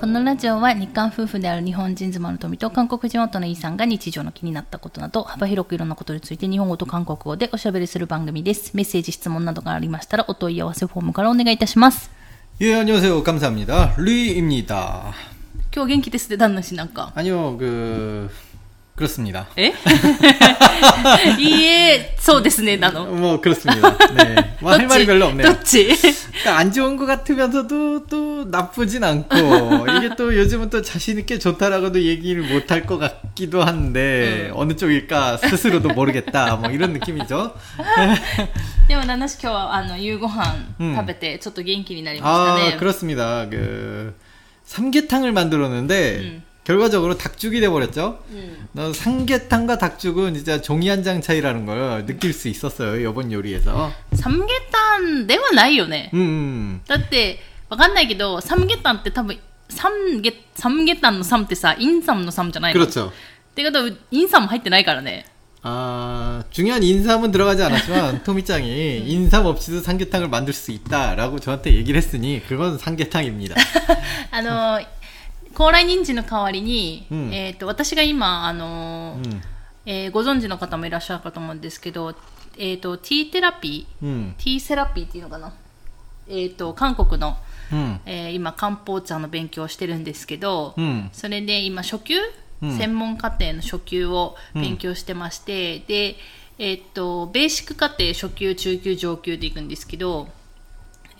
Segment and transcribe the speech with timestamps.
[0.00, 8.76] このラジオは日韓夫婦である日本人妻の富と韓国人夫のイさんが日常の気になったことなど幅広くいろんなことについて日本語と韓国語でおしゃべりする番組です。
[8.76, 12.10] メッセージ、質問などがありましたらお問い合わせフォームからお願いいたします。
[12.60, 13.22] 예, 안녕하세요.
[13.22, 13.94] 감사합니다.
[13.96, 15.14] 루이입니다.
[15.74, 17.12] 今日元気ですね、旦那氏なんか。
[17.14, 18.28] 아니요, 그,
[19.00, 19.46] 그렇습니다.
[19.56, 19.74] え
[21.38, 23.04] いいえ、そうですね、なの。
[23.04, 23.94] 뭐, 그렇습니다.
[24.14, 24.56] 네.
[24.58, 25.50] 뭐, 할 말이 별로 ど 없네요.
[25.52, 29.36] っち 그러니까 안 좋은 것 같으면서도 또 나쁘진 않고,
[29.98, 36.56] 이게 또 요즘은 또 자신있게 좋다라고도 얘기를 못할 것 같기도 한데, 어느 쪽일까 스스로도 모르겠다.
[36.56, 37.54] 뭐, 이런 느낌이죠.
[38.88, 42.74] でも旦那氏今日はあの夕ご飯うん食べてちょっと元気になりましたね。
[42.76, 43.46] 아, 그렇습니다.
[43.50, 44.14] 그,
[44.64, 48.18] 삼계탕을 만들었는데, 결과적으로 닭죽이 돼버렸죠?
[48.30, 48.68] うん。
[48.72, 53.92] 나 삼계탕과 닭죽은 진짜 종이 한 장 차이라는 걸 느낄 수 있었어요, 이번 요리에서.
[54.14, 56.10] サムゲタンではないよね。
[56.12, 59.38] 음, だって、わかんないけど、サムゲタンって多分、
[59.68, 63.10] サムゲ、サムゲタンのサムってさ、インサムのサムじゃないの 그렇죠.
[63.10, 63.12] っ
[63.54, 65.24] てことは、インサム入ってないからね。
[65.62, 72.42] 아, 중요한 인삼은 들어가지 않았지만, 토미짱이 인삼 없이도 삼계탕을 만들 수 있다라고 저한테 얘기를 했으니,
[72.46, 73.56] 그건 삼계탕입니다.
[74.30, 74.80] あの、
[75.53, 79.41] 高麗人参の代わりに、うん、えっ、と、私が今、あのーうん、
[79.85, 82.15] えー、ご存知の方もいらっしゃるかと思うんですけど、
[82.57, 85.53] えっ、と、T テラピー、うん、ーセラピーっていうのかな？
[86.29, 87.37] えっ、と、韓国の、
[87.71, 92.15] うん、えー、今漢方茶の勉強をしてるんですけど、うん、それで今初級、
[92.61, 96.15] うん、専門家庭の初級を勉強してまして、で、
[96.59, 100.27] えー、っとベーシック家庭初級中級上級でいくんですけど、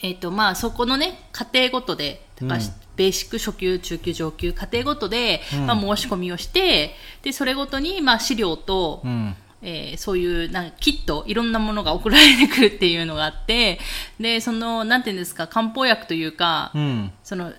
[0.02, 13.80] えー、っとまあ、そこのね家庭ごとで高橋ベーシック初級中級上級課程ごとで、まあ、申し込みをしてでそれごとに、まあ、資料と、 음, えーそういうなんかキットいろんなものが送られてくるっていうのがあって
[14.19, 17.53] でそのなんていうんですか漢方薬というか、 음, その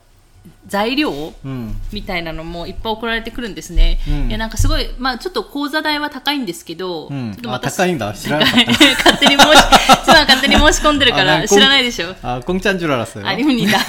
[0.68, 4.00] 材料 음, みたいなのもいっぱい送られてくるんですね。
[4.06, 7.34] うんいやなんかすごい、まあちょっと講座代は高いんですけど、 음.
[7.36, 8.12] ちょっと 아, 私 닭가인다.
[8.12, 8.40] 高い 싫어요.
[8.98, 9.64] 勝手に申し、
[10.04, 12.14] 妻は勝手に申し込んでるかあなんから知らないでしょ。
[12.22, 13.26] 아, 공짜인 줄 알았어요.
[13.26, 13.80] ありむにだ。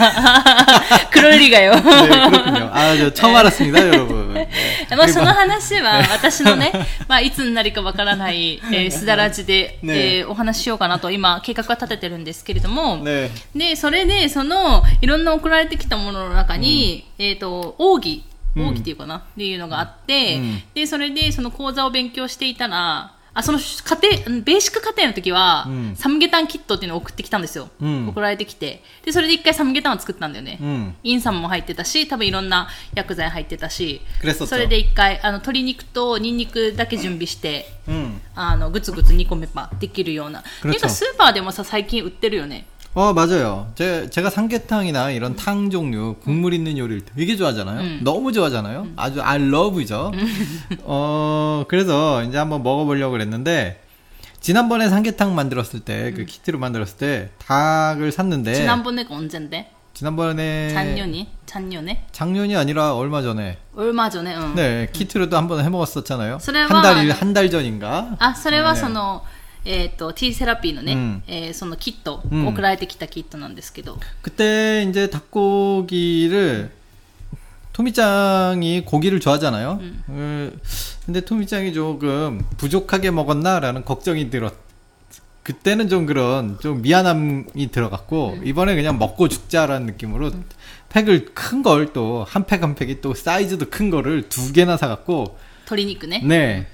[1.11, 1.75] 黒リがよ。
[1.75, 2.71] 네, 그렇군요.
[2.73, 4.35] 아, 저 처음 알았습니다, 여러분.
[4.35, 4.49] 네.
[4.97, 6.71] まあその話は 私のね、
[7.09, 13.31] まあいつになるかわからない、えー、 すだらじで、ねえーお話ししようかなと今計画は立ててるんですけれども、 네.
[13.57, 16.62] で、それで、その、いろんな送られてきたものの中に、
[17.18, 18.24] えっ、と、奥義、
[18.56, 27.70] うん奥義っていうかな、っていうのがあって、うんで、それで、その講座を勉強していたら、あ、その家庭、ベーシック課程の時は、うんサムゲタンキットっていうのを送ってきたんですよ。
[27.82, 28.84] うん送られてきて。
[29.04, 30.60] で、それで一回サムゲタンを作ったんだよね。
[30.62, 34.02] 음, インサムも入ってたし、多分いろんな薬剤入ってたし、
[34.46, 38.20] それで一回、あの、鶏肉とニンニクだけ準備して、 음.
[38.36, 40.44] あの、ぐつぐつ煮込めばできるような。
[40.62, 42.68] ていうか、スーパーでもさ、最近売ってるよね。
[42.95, 43.71] 어, 맞아요.
[43.77, 47.81] 제, 제가 삼계탕이나 이런 탕 종류, 국물 있는 요리를 되게 좋아하잖아요.
[47.81, 48.01] 음.
[48.03, 48.89] 너무 좋아하잖아요.
[48.97, 50.11] 아주 I love죠.
[50.83, 53.83] 어, 그래서 이제 한번 먹어보려고 그랬는데,
[54.41, 59.71] 지난번에 삼계탕 만들었을 때, 그 키트로 만들었을 때, 닭을 샀는데, 지난번에가 언젠데?
[59.95, 61.29] 지난번에, 작년이?
[61.47, 62.07] 작년에?
[62.13, 64.55] 작년이 아니라 얼마 전에, 얼마 전에, 응.
[64.55, 66.39] 네, 키트로도 한 번 해먹었었잖아요.
[66.39, 68.17] 그래와- 한 달, 한 달 전인가?
[68.19, 69.23] あ、それはねその、
[69.65, 76.71] えっ、と、T セラピーのね、うんえーそのキット、うん送られてきたキットなんですけど、 그때 이제 닭고기를
[77.73, 79.81] 토미짱이 고기를 좋아하잖아요.
[80.09, 80.51] 어,
[81.07, 84.55] 근데 토미짱이 조금 부족하게 먹었나라는 걱정이 들었.
[85.45, 90.31] 그때는 좀 그런 좀 미안함이 들어갔고 이번에 그냥 먹고 죽자라는 느낌으로
[90.91, 95.39] 팩을 큰 걸 또 한 팩 한 팩이 또 사이즈도 큰 거를 두 개나 사갖고
[95.71, 96.21] 鶏肉ね。
[96.25, 96.67] 네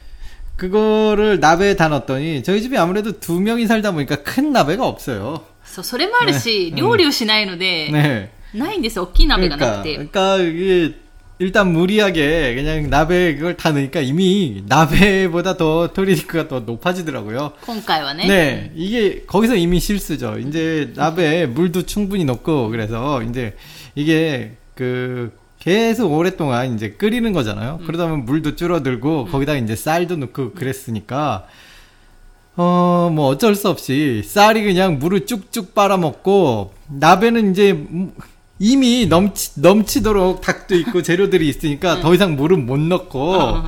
[0.59, 5.43] 그거를 나베에 다 넣었더니 저희 집이 아무래도 두 명이 살다 보니까 큰 나베가 없어요.
[5.65, 8.29] そう、それもあるし、ね料理をしないので、 네.
[8.55, 9.05] ないんですよ。
[9.05, 9.95] 大きい鍋がな 그러니까, くて。
[9.97, 10.95] 그러니까 이게
[11.41, 17.55] 일단 무리하게 그냥 나베 그걸 다 넣으니까 이미 나베보다 더 토리니크가 더 높아지더라고요.
[17.67, 18.29] 今回はね。
[18.29, 20.39] 네, 이게 거기서 이미 실수죠.
[20.39, 23.57] 이제 나베에 물도 충분히 넣고 그래서 이제
[23.97, 27.82] 이게 그 계속 오랫동안 이제 끓이는 거잖아요.
[27.86, 31.46] 그러다 보면 물도 줄어들고 거기다 이제 쌀도 넣고 그랬으니까.
[32.56, 38.12] 어, 뭐 어쩔 수 없이 쌀이 그냥 물을 쭉쭉 빨아먹고 나베는 이제 음,
[38.60, 43.68] 이미 넘치, 넘치도록 닭도 있고 재료들이 있으니까 더 이상 물은 못 넣고 어.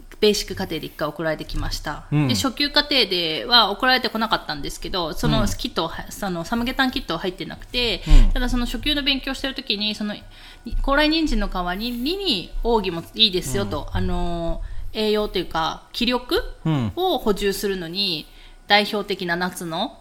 [0.21, 2.27] ベーシック課程で1回送られてきました、うん。
[2.27, 8.31] で初級課程では送られてこなかったんですけどそのキットをは、そのサムゲタンキットは入ってなくて、うん。
[8.31, 10.15] ただその初級の勉強してる時にその
[10.83, 14.61] 高麗人参の代わりに奥義もいいですよと、あの
[14.93, 16.91] 栄養というか気力うん。
[16.95, 18.27] を補充するのに
[18.67, 19.97] 代表的な夏の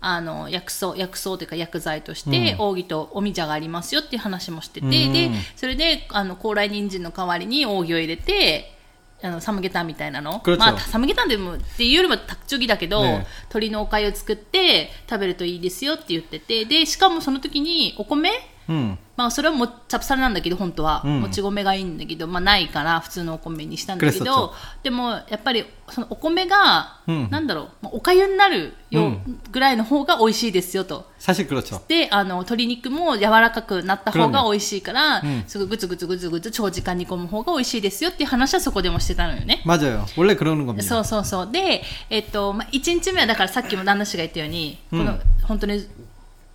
[0.00, 2.68] あの薬草薬草というか薬剤として、うん。
[2.68, 4.92] 扇とおみじゃがありますよっていう話もしてて、うん。
[5.12, 8.77] でそれであの高麗人参の代わりに扇を入れて
[9.20, 18.30] あのサムゲタンみたいなの、まあ、サムゲタンでもっていうよりはタクチョギだけど、ね、鶏のおかゆを作って食べるといいですよって言っててでしかもその時にお米、
[18.68, 18.98] うん。
[19.17, 31.79] まあそれはもチャプサルなんだけど本当は、うんもち米がいいんだけど、まあないから普通のお米にしたんだけ 그랬었죠 どでもやっぱりそのお米が、うんなんだろうまあおかゆになるよ、うんぐらいの方が美味しいですよと 사실 그렇죠.
[31.87, 39.61] であの鶏肉も柔らかくなった方が 그럼요 美味しいから、うんすぐぐつぐつぐつぐつ長時間煮込む方が美味しいですよっていう話はそこでもしてたのよね。
[39.65, 40.05] 맞아요.
[40.17, 40.81] 원래 그러는 겁니다.
[40.83, 41.51] そうそうそう。
[41.51, 45.85] で、えっと、まあ、1日目はだからさっきも旦那氏が言ったように、うんこの、本当に、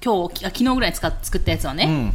[0.05, 2.13] 今日、あ昨日ぐらいに使っ作ったやつはね、 음.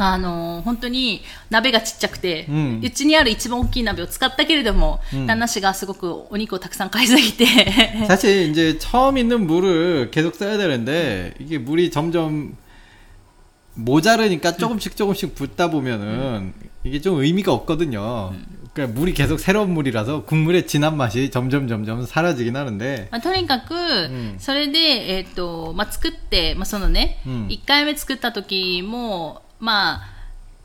[0.00, 7.44] あのー本当に鍋がちっちゃくて、ううんちにある一番大きい鍋を使ったけれども、うん旦那氏がすごくお肉をたくさん買いすぎて、
[8.06, 12.56] 사실 이제 처음 있는 물을 계속 써야 되는데 이게 물이 점점
[13.74, 16.52] 모자르니까 조금씩 조금씩 붓다 보면은
[16.84, 18.32] 이게 좀 의미가 없거든요.
[18.72, 24.78] 그러니까 물이 계속 새로운 물이라서 국물의 진한 맛이 점점 점점 사라지긴 하는데 まあ、とにかく、んそれで、
[25.16, 30.08] えっとまあ、作って、まあ、そのね、うん1回目作った時も、 まあ、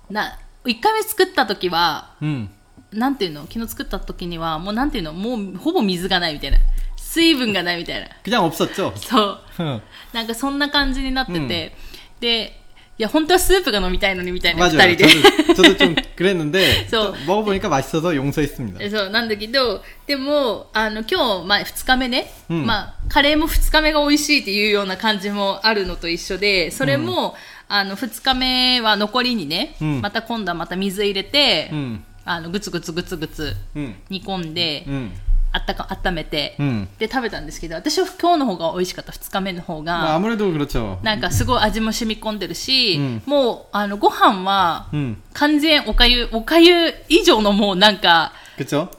[0.10, 2.50] な1回目作った時は、 음.
[2.92, 6.57] なんていうの昨日作った時には、もうなんていうのもうほぼ水がないみたいな。
[6.98, 8.07] 水分がないみたいな。
[8.24, 8.94] 그냥 없었죠.
[8.95, 9.39] そう。
[9.60, 9.81] 응.
[10.13, 11.75] なんかそんな感じになってて、
[12.19, 12.60] で、
[12.98, 14.95] いや、本当はスープが飲みたいのにみたいな、二 맞아요.
[14.95, 15.54] 人で。
[15.56, 18.89] 저도, 저도 좀 그랬는데 저- 또 먹어보니까 맛있어서 용서했습니다.
[18.89, 27.36] そう、なんだけど、でも、あの、今日、まあ、二日目ね、うんまあ、カレーも二日目が美味しいっていうような感じもあるのと一緒で、それも、
[27.68, 32.00] あの、二日目は残りにね、うんまた今度はまた水入れて、 음.
[32.25, 33.95] あの、ぐつぐつぐつぐつ 음.
[34.10, 35.12] 煮込んで、 음.
[35.56, 36.88] あったか、温めて、 음.
[36.98, 40.15] で食べたんですけど、私は今日の方が美味しかった、二日目の方 뭐 が。
[40.15, 40.98] 아무래도 그렇죠.
[41.04, 45.18] なんかすごい味も染み込んでるし、うんもう、あの、ご飯は、 음.
[45.33, 48.46] 完全おかゆ、おかゆ以上のもうなんか、 그쵸?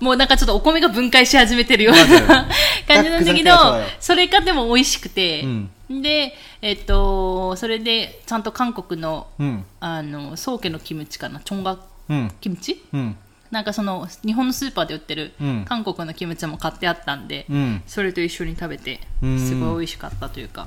[0.01, 2.49] もうなんかちょっとお米が分解し始めてるような맞아요
[2.89, 9.65] 感じなんだけどたくさん、それがでも美味しくて、うんで、えっと、それでちゃんと韓国の、 음.
[9.81, 11.77] あの、宗家のキムチかな、チョンガ
[12.09, 12.31] 음.
[12.41, 13.15] キムチ 음.
[13.51, 17.83] なんかその、日本のスーパーで売ってるうん韓国のキムチも買ってあったんで、 음.
[17.87, 20.67] それと一緒に食べて、うんすごい美味しかったというか。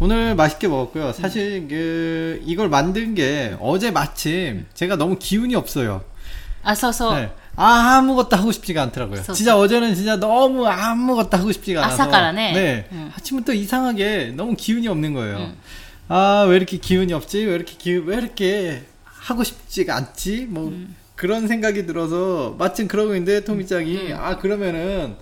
[0.00, 1.12] 오늘 맛있게 먹었고요.
[1.12, 6.02] 사실 그 이걸 만든 게 어제 마침 제가 너무 기운이 없어요.
[6.63, 7.31] 아 서서 네.
[7.55, 9.17] 아, 아무것도 하고 싶지가 않더라고요.
[9.17, 9.33] 서서.
[9.33, 12.53] 진짜 어제는 진짜 너무 아무것도 하고 싶지가 않아서 아삭하라네.
[12.53, 12.87] 네.
[12.91, 13.11] 음.
[13.15, 15.37] 아침부터 이상하게 너무 기운이 없는 거예요.
[15.37, 15.57] 음.
[16.07, 17.45] 아왜 이렇게 기운이 없지?
[17.45, 20.47] 왜 이렇게 기, 왜 이렇게 하고 싶지가 않지?
[20.49, 20.95] 뭐 음.
[21.15, 24.07] 그런 생각이 들어서 마침 그러고 있는데 토미짱이 음.
[24.11, 24.17] 음.
[24.19, 25.15] 아 그러면은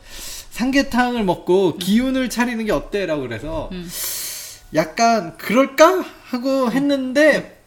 [0.52, 1.80] 삼계탕을 먹고 음.
[1.80, 3.70] 기운을 차리는 게 어때라고 그래서
[4.76, 7.60] 약간 그럴까 하고 했는데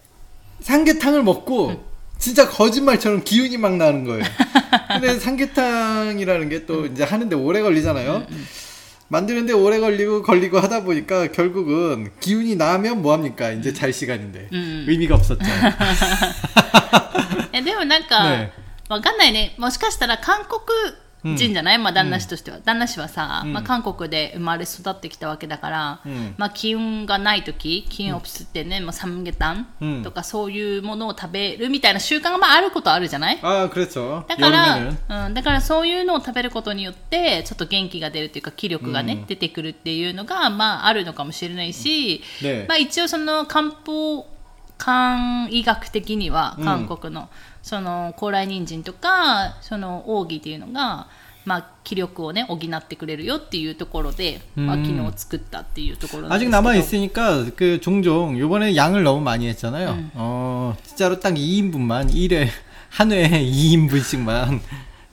[0.60, 4.24] 삼계탕을 먹고 진짜 거짓말처럼 기운이 막 나는 거예요.
[4.88, 8.26] 근데 삼계탕이라는 게 또 이제 하는데 오래 걸리잖아요.
[9.09, 13.52] 만드는데 오래 걸리고 걸리고 하다 보니까 결국은 기운이 나면 뭐 합니까?
[13.52, 14.85] 이제 잘 시간인데 음.
[14.87, 15.45] 의미가 없었죠.
[17.54, 18.52] えでもなんか、ね
[18.90, 19.54] わかんないね。
[19.57, 20.61] もしかしたら韓国
[21.24, 26.00] 人じゃない、まあ、旦那氏としては、旦那氏はさ、まあ、韓国で生まれ育ってきたわけだから、
[26.36, 33.38] まあ、気運がない時気運をプスってね、まあ、サムゲタンとかそういうものを食べるみたいな習慣がまああることあるじゃない？
[33.43, 42.22] ああ그렇だから、うん、だからそういうのを食べることによってちょっと元気が出るというか気力がね、出てくるっていうのが、まあ、あるのかもしれないし、
[42.69, 44.26] まあ、一応その漢方
[44.79, 47.29] 漢医学的には韓国の、
[47.64, 51.07] その、高麗人参とか、その、奥義っていうのが、
[51.45, 56.52] まあ、気力をね、補ってくれるよっていうところで、まあ、うん昨日作ったっていうところなんです 아직 けど。
[56.52, 59.90] 남아 있으니까 그 종종 요번에 양을 너무 많이 했잖아요.
[59.92, 60.11] 음.
[60.16, 62.49] 어 진짜로 딱 2인분만 1회
[62.90, 64.59] 한 회에 2인분씩만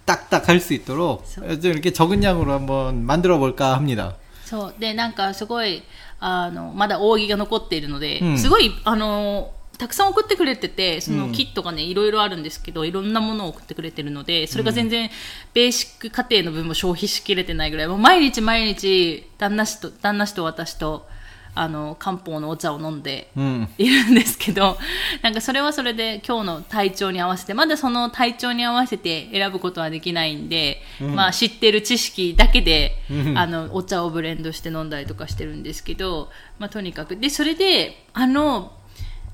[0.04, 4.16] 딱딱 할 수 있도록 그래서- 좀 이렇게 적은 양으로 한번 만들어 볼까 합니다.
[4.44, 4.74] そう。
[4.78, 5.82] で、なんかすごい、
[6.20, 15.09] あの、まだ扇が残っているので、うんすごい、あの、 たくさん送ってくれてて、そのうんキットがね、いろいろあるんですけど、いろんなものを送ってくれてるので、それが全然、
[15.53, 21.07] ベーシック家庭の分も消費しきれてないぐらい、もう毎日毎日、旦那氏と、旦那氏と私と、
[21.55, 23.67] あの漢方のお茶を飲んで 음.
[23.77, 24.77] いるんですけど、
[25.21, 32.95] なんかそれはそれで今日の体調に合わせて、まだその体調に合わせて選ぶことはできないんで、まあ知ってる知識だけで、
[33.35, 37.17] あの、お茶をブレンドして飲んだりとかしてるんですけど、まあとにかく。
[37.17, 38.78] で、それで、あの、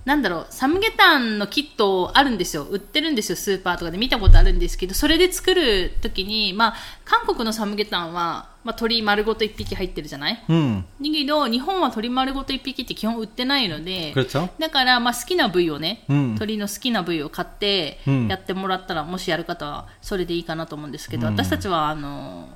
[0.07, 2.63] なんだろう、サムゲタンのキットあるんですよ。
[2.65, 6.75] 売ってるんですよ、スーパーとかで見たことあるんですけど、それで作るときに、まあ、
[7.05, 10.83] 韓国のサムゲタンは、まあ、鶏丸ごと1匹入ってるじゃない 음.
[10.83, 14.49] だけど、日本は鶏丸ごと1匹って基本売ってないので、 그렇죠.
[14.59, 22.49] だから、まあ、好きな部位をね、うん鶏の好きな部位を買ってうんやってもらったら、もしやる方はそれでいいかなと思うんですけど、私たちはあの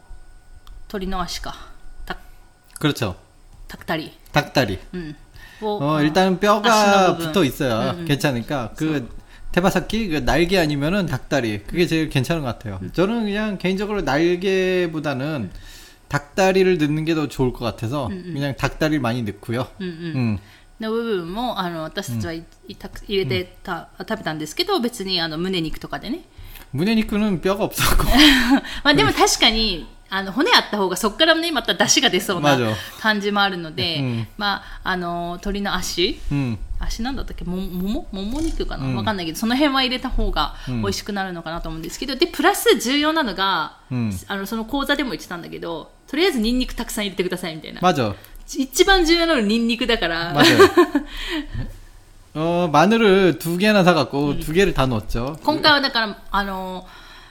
[0.88, 1.54] 鶏の足か
[2.06, 2.16] た
[2.80, 3.14] 그렇죠.
[3.68, 4.78] たくたり、 닭다리.
[4.94, 5.16] うん、
[5.60, 7.26] を 어, 일단 아시나 뼈가 부분.
[7.32, 7.90] 붙어 있어요.
[7.92, 8.04] 음, 음.
[8.06, 8.72] 괜찮으니까.
[8.76, 9.08] 그,
[9.52, 11.62] 테바사키, 그 날개 아니면은 닭다리.
[11.64, 12.80] 그게 제일 괜찮은 것 같아요.
[12.92, 15.50] 저는 그냥 개인적으로 날개보다는
[16.08, 19.66] 닭다리를 넣는 게 더 좋을 것 같아서 그냥 닭다리를 많이 넣고요.
[19.80, 20.38] うんうん 음.
[20.80, 26.24] の部分もあの私たちはいいたく入れてた、食べたんですけど別にあの胸肉とかでね
[26.72, 28.04] 문해니크는 뼈가 없었고.
[28.82, 36.58] まあでも確かに、 あの骨あった方がそこからねまた出汁が出そうな 맞아 感じもあるので、うんまああの鶏の足 음.
[36.78, 48.14] 足なんだったっけももももも肉かな、うんわかんないけどその辺は入れた方がうん美味しくなるのかなと思うんですけど、でプラス重要なのが、うんあのその講座でも言ってたんだけどとりあえずニンニクたくさん入れてくださいみたいな 맞아.
[48.46, 50.58] 一番重要なのニンニクだから、 맞아요.
[52.34, 55.38] 어, 마늘을 두 개나 사갖고 두 개를 다 넣었죠.
[55.42, 56.86] 今回はだからあの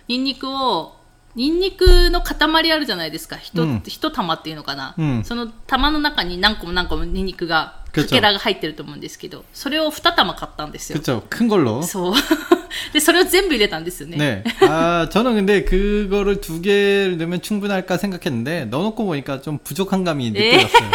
[0.08, 0.96] ニンニクを
[1.38, 3.38] ニンニクの塊あるじゃないですか。
[3.38, 11.00] 一、うん一玉っていうのかな、うんその玉の中に何個も何個もニンニクが、か 그쵸 けらが入ってると思うんですけど、それを二玉買ったんですよ。
[11.00, 11.24] 그쵸.
[11.30, 11.82] 큰 걸로.
[11.82, 12.14] そう。
[12.94, 14.18] で、それを全部入れたんですよね。
[14.18, 14.44] 네.
[14.68, 20.92] 아, 저는 근데 그거를 두 개를 넣으면 충분할까 생각했는데, 넣어놓고 보니까 좀 부족한 감이 느껴졌어요.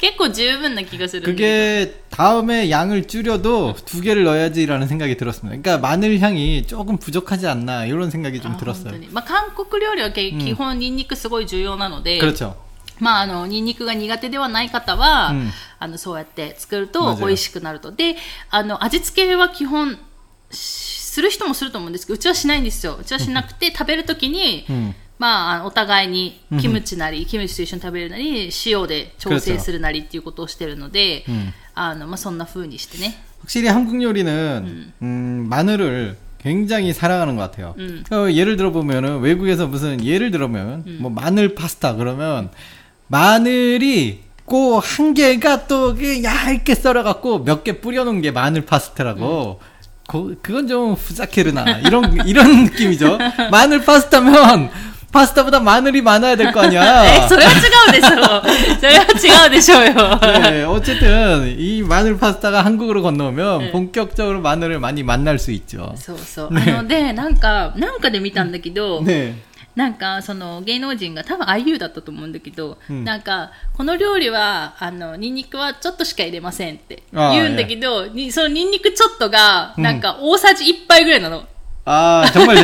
[0.00, 1.32] 結構十分な気がするんで。
[1.32, 5.60] 그게 다음에 양을 줄여도 두 개를 넣어야지라는 생각이 들었습니다.
[5.60, 8.96] 그러니까 마늘 향이 조금 부족하지 않나, 이런 생각이 あ 좀 本当 들었어요.
[8.98, 12.54] にまあ、韓国料理はけ基本ニンニクすごい重要なので、 그렇죠.
[13.00, 17.90] まあ、あの、ニンニクが苦手ではない方は、うんあの、そうやって作るとまず美味しくなると。
[17.90, 18.16] で、
[18.50, 19.98] あの、味付けは基本、
[20.52, 22.96] しする人もすると思うんですけど、うちはしないんですよ。
[23.00, 24.94] うちはしなくて、食べるときに、 음.
[25.18, 31.52] まああの、お互いにキムチなり、キムチと一緒に食べるなり、塩で調整するなりっていうことをしてるので、 음.
[31.76, 33.14] あの、まあ、そんな風にしてね。
[33.40, 37.74] 확실히 한국 요리는 음, 마늘을 굉장히 사랑하는 것 같아요.
[37.78, 38.04] 음.
[38.10, 42.50] 어, 예를 들어 보면은 외국에서 무슨 예를 들어면 뭐 마늘 파스타 그러면
[43.08, 49.60] 마늘이 꼭 한 개가 또 이렇게 얇게 썰어갖고 몇 개 뿌려놓은 게 마늘 파스타라고.
[50.06, 53.16] 그, 그건 좀 후자케르나 이런 이런 느낌이죠.
[53.50, 54.68] 마늘 파스타면
[55.12, 57.28] 파스타보다 마늘이 많아야 될 거 え、 아니야.
[57.28, 57.56] そ れは違
[57.88, 58.78] うでしょう。
[58.80, 59.92] それは違うでしょうよ。
[60.50, 63.70] 네, 어쨌든 이 마늘 파스타가 한국으로 건너오면 네.
[63.70, 65.94] 본격적으로 마늘을 많이 만날 수 있죠.
[65.96, 66.52] そうそう。
[66.54, 69.34] ねあの、で、なんか、なんかで見たんだけど、 네.
[69.76, 81.44] なんか、その、芸能人が、多分 IU だったと思うんだけど、うんなんか、この料理は、あの、ニンニクはちょっとしか入れませんってあー言うんだけど、にそのニンニクちょっとが、うんなんか、大さじ1杯ぐらいなの。
[81.86, 82.56] 아 정말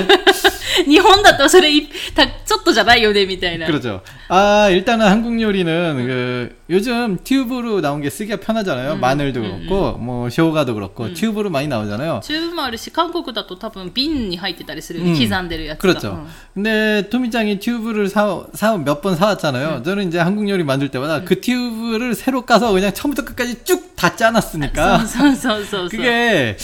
[0.86, 3.66] 日本だとそれいた、ちょっとじゃないよね、みたいな。
[3.66, 4.00] 그렇죠.
[4.28, 8.96] 아 일단은 한국 요리는 그 요즘 튜브로 나온 게 쓰기가 편하잖아요.
[8.96, 12.20] 마늘도 그렇고 뭐 쇼가도 그렇고 튜브로 많이 나오잖아요.
[12.24, 15.82] チューブもあるし、韓国だと多分瓶に入ってたりするようんね、刻んでるやつが。
[15.82, 16.12] 그렇죠.
[16.12, 19.82] うん 근데 토미짱이 튜브를 사, 사, 몇 번 사왔잖아요.
[19.84, 24.16] 저는 이제 한국 요리 만들 때마다 그 튜브를 새로 까서 그냥 처음부터 끝까지 쭉 다
[24.16, 25.04] 짜놨으니까.
[25.04, 25.88] そうそうそうそう。
[25.90, 26.56] 그게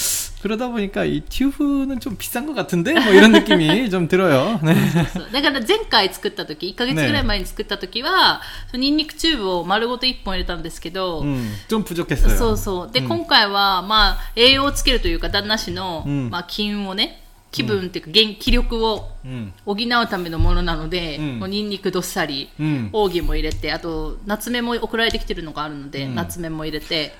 [0.42, 2.92] 그러다 보니까 이 튜브는 좀 비싼 것 같은데?
[2.94, 4.60] 뭐 이런 느낌이 좀 들어요.
[4.62, 4.74] 네.
[5.12, 8.40] そうだから前回作った時、1ヶ月ぐらい前に作った時は、
[8.70, 12.36] そのニンニクチューブを丸ごと1本入れたんですけど、 음, 좀 부족했어요.
[12.36, 12.90] そうそう。
[12.92, 22.90] で、今回は、まあ、栄養をつけるというか、旦那氏の、うんまあ、気運をね、気分っていうか、元気力を 음, 補うためのものなので、うんもうニンニクどっさり、 음.
[22.92, 27.16] 奥義も入れて、あと、夏目も送られてきてるのがあるので、うん夏目も入れて、やりました。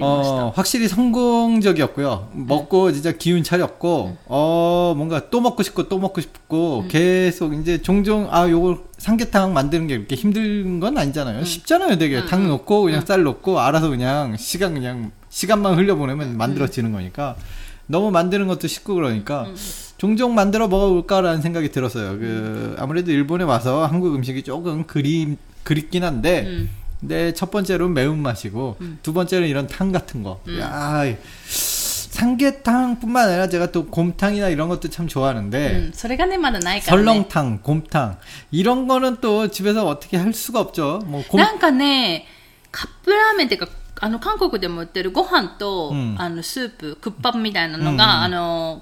[0.00, 2.30] 어, 확실히 성공적이었고요.
[2.32, 8.28] 먹고 진짜 기운 차렸고, 어, 뭔가 또 먹고 싶고 또 먹고 싶고, 계속 이제 종종,
[8.30, 11.44] 아, 요걸 삼계탕 만드는 게 이렇게 힘든 건 아니잖아요.
[11.44, 12.24] 쉽잖아요, 되게.
[12.24, 17.36] 탕 넣고, 그냥 쌀 넣고, 알아서 그냥 시간 그냥, 시간만 흘려보내면 만들어지는 거니까.
[17.86, 19.46] 너무 만드는 것도 쉽고 그러니까,
[19.98, 22.18] 종종 만들어 먹어볼까라는 생각이 들었어요.
[22.18, 26.83] 그, 아무래도 일본에 와서 한국 음식이 조금 그리, 그립긴 한데, うん。
[26.99, 30.41] 근데 첫 번째로는 매운맛이고 두 번째는 이런 탕 같은 거.
[30.59, 31.15] 야, 이
[32.09, 35.93] 삼계탕뿐만 아니라 제가 또 곰탕이나 이런 것도 참 う 좋아하는데 ん。
[35.93, 37.25] それがね、まだないから、ね。
[37.29, 38.17] 설렁탕, 곰탕
[38.51, 40.99] 이런 거는 또 집에서 어떻게 할 수가 없죠.
[41.05, 42.25] 뭐 곰, なんかね、
[42.71, 43.69] カップラーメンっていうか、
[44.01, 48.81] あの、韓国でも売ってるご飯と、うんあの、スープ、クッパみたいなのが、うんうんあの、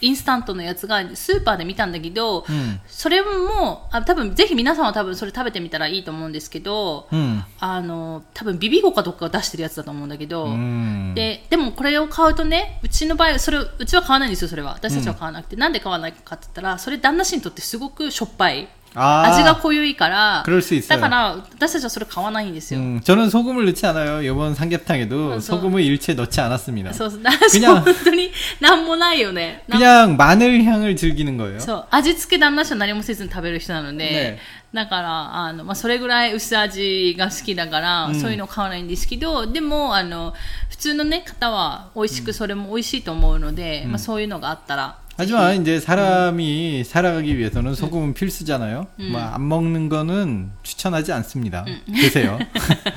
[0.00, 7.44] インスタントのやつがスーパーで見たんだけど、うんそれも、あ多分ぜひ皆さんは多分それ食べてみたらいいと思うんですけど、うん。
[7.58, 11.14] あの、多分ビビゴかどっかが出してるやつだと思うんだけど、うん。
[11.14, 14.74] で、でもこれを買うとね、うちの場合、それ、うちは買わないんですよ、それは。
[14.74, 15.56] 私たちは買わなくて。
[15.56, 18.68] なんで買わないかって言ったら、それ旦那氏にとってすごくしょっぱい。
[18.97, 20.87] 아, 味が濃ゆいから、 그럴 수 있어요.
[20.97, 22.79] だから、私たちはそれ買わないんですよ。
[22.79, 24.21] 음, 저는 소금을 넣지 않아요.
[24.23, 26.93] 이번 삼계탕에도 그래서- 소금을 일체 넣지 않았습니다.
[26.93, 27.21] そうそう。
[27.25, 29.63] 私 그냥 本当になんもないよね。
[29.67, 31.59] な 그냥 마늘 향을 즐기는 거예요.
[31.59, 31.85] そう。
[31.91, 34.39] 味付け旦那氏は何もせずに食べる人なので、ね
[34.73, 40.33] だから、あの、まあ、それぐらい薄味が好きだから、うんそういうの買わないんですけど、でも、あの、
[40.69, 48.87] 普通のね、方は美味しく、それも美味しいと思うので、まあ、そういうのがあったら、 하지만 이제 사람이 살아가기 위해서는 소금은 필수잖아요.
[49.11, 51.63] 뭐 안 먹는 거는 추천하지 않습니다.
[51.85, 52.37] 드세요.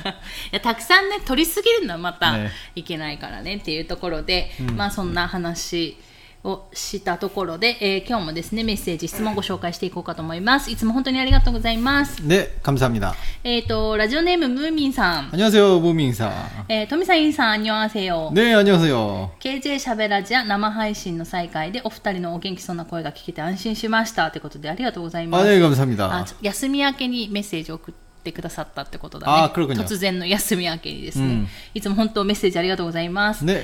[0.51, 5.97] いやたくさんね、取りすぎるのはまたねいけないからねっていうところで、まあそんな話
[6.45, 10.71] をしたところで、えー今日もですね、メッセージ、質問をご紹介していこうかと思います。
[10.71, 12.21] いつも本当にありがとうございます。
[12.25, 13.13] 네, 감사합니다.
[13.43, 15.29] えっ、と、ラジオネームムーミンさん。
[15.33, 16.31] 안녕하세요, 무민사.
[16.69, 18.31] えー、トミさん、インさん、アンニョンアセヨ。
[18.33, 19.31] 네, 안녕하세요.
[19.41, 25.47] KJ しゃべラジア生配信の再開でお二人のお元気そうな声が聞けて安心しましたということでありがとうございま 아, す。
[25.49, 26.23] 네, あ 감사합니다.
[26.25, 27.93] ちょ休み明けにメッセージを送っ
[28.23, 29.33] てくださったってことだね。
[29.33, 33.43] あ그렇군요 突然の休み明けにですね、うんいつも本当メッセージありがとうございます。
[33.45, 33.63] 네,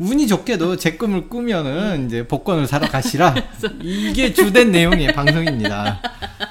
[0.00, 3.34] 운이 좋게도 제 꿈을 꾸면은 이제 복권을 사러 가시라.
[3.80, 6.02] 이게 주된 내용의 방송입니다.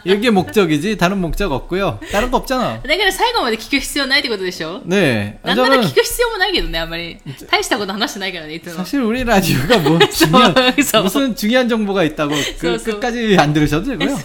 [0.03, 1.99] 이게 목적이지 다른 목적 없고요.
[2.11, 2.81] 다른 거 없잖아.
[2.81, 5.37] だから最後まで聞く必要ないってことでしょ 네.
[5.43, 7.19] なんなら 저는 聞く必要もないけどね、あんまり。
[7.51, 8.77] 大したこと話してないからね、いつも。
[8.77, 11.03] 사실 우리 라디오가 뭐 중요한 그래서.
[11.03, 12.83] 무슨 중요한 정보가 있다고 그, 그래서.
[12.83, 14.17] 끝까지 안 들으셔도 되고요.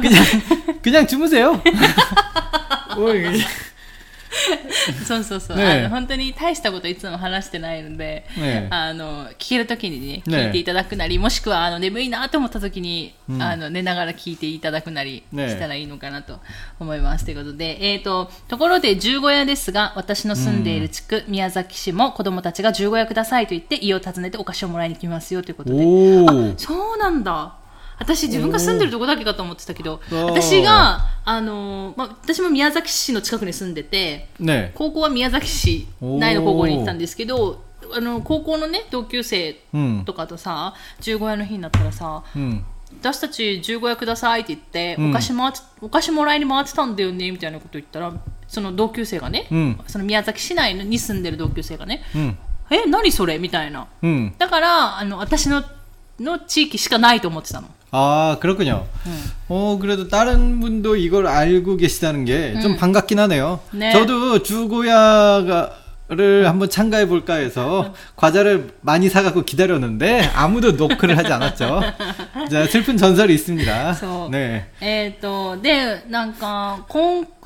[0.00, 0.24] 그냥
[0.82, 1.62] 그냥 주무세요.
[2.96, 3.30] 뭐 이게
[5.05, 5.57] そうそうそう。
[5.57, 16.39] ねあの本当に大したこといつも話してないので、ねあの、聞けるときにね、ね聞いていただくなり、もしくは、あの、眠いなと思ったときに、あの、寝ながら聞いていただくなりねしたらいいのかなと
[16.79, 17.25] 思います。
[17.25, 25.83] ということで、えっ、と、ところで十五夜ですが、私の住んでいる地区、宮崎市も子供たちが十五夜くださいと言って家を訪ねてお菓子をもらいに来ますよということで。
[25.83, 26.53] 오.
[26.57, 27.58] そうなんだ。
[27.99, 37.61] 私自分が住んでるとこだけかと思ってたけど、私が、あのー、まあ、私も宮崎市の近くに住んでて、ね、高校は宮崎市内の高校に行ったんですけど、
[37.93, 39.57] あの、高校のね、同級生
[40.05, 42.65] とかとさ、十五、15夜の日になったらさ、うん。
[43.01, 48.13] 私たち15夜くださいって言って、うん、お菓子回お菓子もらいに回ってたんだよねみたいなこと言ったら
[48.47, 52.37] その同級生がね、うん、その宮崎市内に住んでる同級生がね、うん、
[52.71, 53.37] え何それ？
[53.37, 55.63] みたいな、うん、だからあの私の
[56.19, 57.69] の地域しかないと思ってたの。
[57.91, 58.85] 아 그렇군요.
[59.07, 59.31] 음.
[59.47, 62.77] 어 그래도 다른 분도 이걸 알고 계시다는 게좀 음.
[62.77, 63.59] 반갑긴 하네요.
[63.71, 63.91] 네.
[63.91, 65.69] 저도 주고야를
[66.11, 66.45] 음.
[66.45, 67.93] 한번 참가해 볼까 해서 음.
[68.15, 71.81] 과자를 많이 사갖고 기다렸는데 아무도 노크를 하지 않았죠.
[72.51, 73.97] 자 슬픈 전설이 있습니다.
[74.31, 74.67] 네.
[74.81, 76.85] 에 또, 네, 뭔가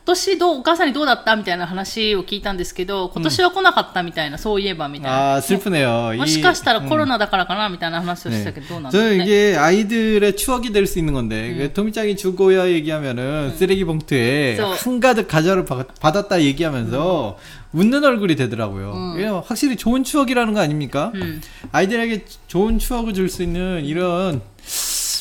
[0.05, 5.35] 年どう、お母さんにどうだったみたいな話を聞いたんですけど、今年は来なかったみたいな、そういえばみたいな。
[5.37, 6.16] 아, 슬프네요.
[6.16, 6.88] も 이- しかしたら 음.
[6.88, 8.55] コロナだからかなみたいな話をしてた 네.
[8.55, 9.24] けど、どうなんだろう 저는 ね。
[9.24, 15.29] 이게 아이들의 추억이 될 수 있는 건데 그 토미짱이 주고야 얘기하면은 쓰레기 봉투에 저- 한가득
[15.29, 17.37] 과자를 받- 받았다 얘기하면서
[17.74, 19.14] 웃는 얼굴이 되더라고요.
[19.18, 21.12] 이게 확실히 좋은 추억이라는 거 아닙니까?
[21.16, 21.42] 음.
[21.72, 24.40] 아이들에게 좋은 추억을 줄 수 있는 이런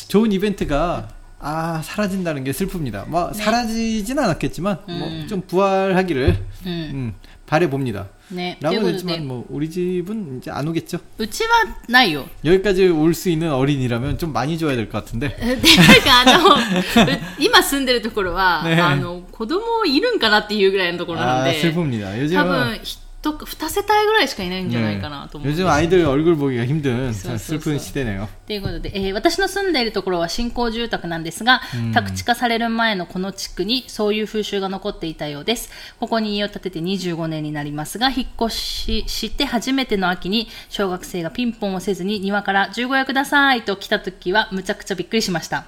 [0.08, 1.08] 좋은 이벤트가
[1.42, 3.08] 아 사라진다는 게 슬픕니다.
[3.08, 6.70] 뭐 사라지진 않았겠지만 뭐 좀 부활하기를 うん。
[6.70, 7.14] 음,
[7.46, 8.08] 바래 봅니다.
[8.32, 8.58] ね。
[8.60, 10.98] とい 라고 うことで 했지만 、뭐 우리 집은 이제 안 오겠죠.
[11.18, 11.48] うちは
[11.88, 12.26] ないよ。
[12.44, 15.28] 여기까지 올 수 있는 어린이라면 좀 많이 줘야 될 것 같은데.
[15.28, 15.56] で、 なん
[16.02, 22.02] かあの、う今住んでるところは、ねあの、子供いるんかなっていうぐらいのところなん 아 で、 슬픕니다.
[22.10, 22.80] 多 요즘은 分、
[23.22, 27.78] 一、二世帯ぐらいしかいないんじゃないかなと思うんです 요즘 아이들 얼굴 보기가 힘든 써, 써, 슬픈 써.
[27.80, 28.28] 시대네요.
[28.46, 31.60] ということで、えー私の住んでいるところは新興住宅なんですが、
[31.92, 35.70] 宅地化される前のこの地区にそういう風習が残っていたようです。
[35.98, 45.66] ここに家を建てて25年になりますが、引っ越しして初めての秋に小学生がピンポンをせずに庭から15夜くださいと来た時はむちゃくちゃびっくりしました。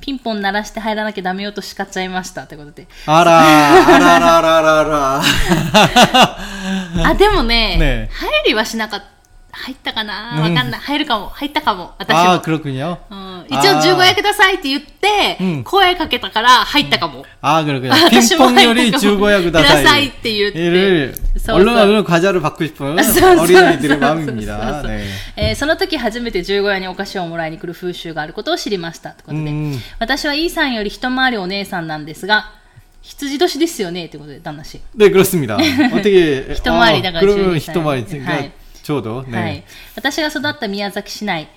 [0.00, 2.86] ピンポン鳴らして入らなきゃダメよと叱っちゃいましたってことで。
[3.06, 5.22] あらあららららら。
[7.04, 9.17] あ、でもね、ね入りはしなかった。
[9.57, 10.81] 入ったかなうんわかんない。
[10.81, 11.29] 入るかも。
[11.29, 11.93] 入ったかも。
[11.99, 12.19] 私も。
[12.19, 12.97] 아, 그렇군요.
[13.11, 13.59] うん、一応
[13.97, 17.23] 15円 くださいって言って、うん声かけたから入ったかも。
[17.39, 17.91] 아, 그렇군요.
[17.91, 19.83] 私も 핑퐁 入 요리 ったかも 주고야 くだ 그다사이.
[19.85, 20.57] さいって言って。
[20.57, 24.81] 이를 そうそう 얼른 얼른 과자를 받고 싶은 そうそうそう 어린아이들의 そうそう 마음입니다.
[24.81, 25.03] そう 네.
[25.35, 29.11] えーその時初めて15円にお菓子をもらいに来る風習があることを知りました。
[29.11, 32.49] ということで、うん私は E さんより一回りお姉さんなんですが、
[33.03, 34.79] 羊年ですよねということで、旦那氏。
[34.97, 35.57] 네, 그렇습니다.
[35.93, 37.83] 어떻게 히토마리 다가 그러면 주인이잖아
[38.88, 39.64] ちょうど、ね、はい。
[39.96, 41.50] 私が育った宮崎市内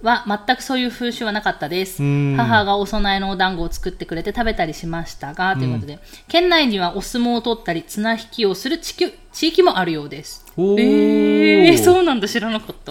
[0.00, 2.02] は全くそういう風習はなかったです。
[2.34, 10.46] 母がお供えのお団子を作ってくれて食べたりしましたが、ということで、県内にはお相撲を取ったり、綱引きをする地域地域もあるようです。
[10.56, 12.90] ええー、そうなんだ、知らなかった。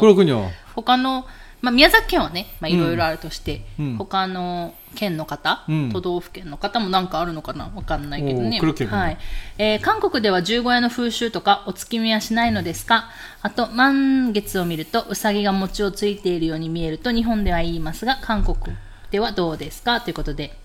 [0.76, 1.26] 他の
[1.62, 9.18] まあ、宮崎県はねまあいろいろあるとして、うん他の県の方、うん都道府県の方もなんかあるのかなわかんないけどねおー黒木君はい
[9.59, 13.09] えー韓国では十五夜の風習とかお月見はしないのですか
[13.42, 18.77] あと満月を見るとうさぎが餅をついているように見えると日本では言いますが韓国
[19.11, 20.57] ではどうですかということで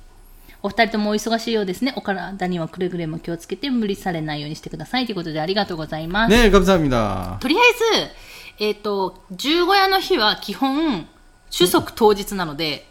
[0.64, 7.40] お二人ともお忙しいようですねお体にはくれぐれも気をつけて無理されないようにしてくださいということでありがとうございます 네, 감사합니다.
[7.40, 8.12] とりあえず、
[8.60, 11.08] えっ、と、十五夜の日は基本、
[11.50, 12.88] 主足当日なので、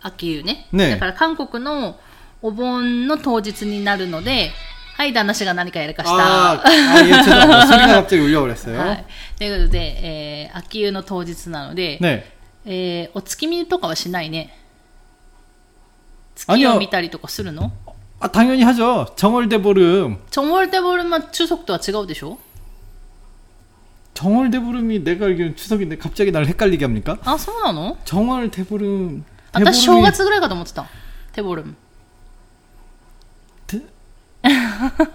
[0.00, 0.68] 秋湯ね。
[0.72, 1.98] ねだから韓国の
[2.42, 4.50] お盆の当日になるので、
[4.96, 6.14] はい、旦那氏が何かやらかした。
[6.14, 7.66] 아, 아, 예, 죄송합니다.
[7.66, 8.78] 소리가 갑자기 울려버렸어요.
[8.78, 9.04] は い。
[9.38, 12.22] ということで、えー、秋湯の当日なので、 네.
[12.64, 14.56] えー、お月見とかはしないね。
[16.46, 17.72] あにゃ月を見たりとかするの
[18.20, 19.14] 아, 당연히 하죠.
[19.16, 20.18] 정월대보름.
[20.30, 22.38] チョンウォルテボルマ主足とは違うでしょ
[24.18, 27.18] 정월대보름이 내가 알기로는 추석인데 갑자기 날 헷갈리게 합니까?
[27.24, 29.24] あ、そうなの 정월대보름.
[29.52, 30.86] 私正 대보름이- 月ぐらいかと思ってた。
[31.32, 31.74] テボルム。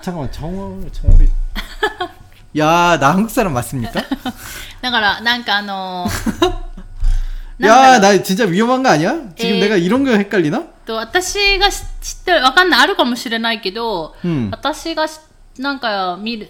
[0.02, 1.30] 잠깐만, 정월, 정월이.
[2.58, 4.02] 야, 나 한국 사람 맞습니까?
[4.82, 9.14] だから、なんかあのー 야, なんだろう 나 진짜 위험한 거 아니야?
[9.36, 9.60] 지금 에.
[9.60, 10.64] 내가 이런 거 헷갈리나?
[10.86, 11.84] と私が知っ
[12.26, 15.20] てる、わかんない、あるかもしれないけど、うん私がし
[15.60, 16.50] なんか見る、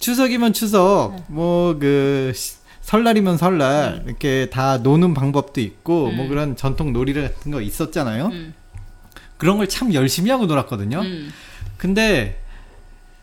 [0.00, 2.32] 추석이면 추석, 뭐 그
[2.82, 4.08] 설날이면 설날 음.
[4.08, 6.28] 이렇게 다 노는 방법도 있고 뭐 음.
[6.28, 8.26] 그런 전통 놀이 같은 거 있었잖아요.
[8.26, 8.54] 음.
[9.36, 11.00] 그런 걸 참 열심히 하고 놀았거든요.
[11.76, 12.40] 근데